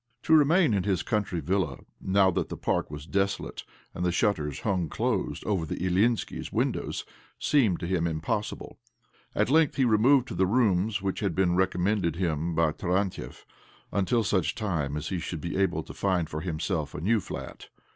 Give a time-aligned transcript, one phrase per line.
[0.23, 3.63] To re main in his country villa, now that the park was .desolate
[3.93, 7.05] and the shutters hung closed over the Ilyinskis' windows,
[7.37, 8.79] seemed to him impossible.
[9.35, 13.45] At length he removed to the rooms which had been recommended him by Tarantiev,
[13.91, 17.69] until such time as he should be able to find for himself a new flat.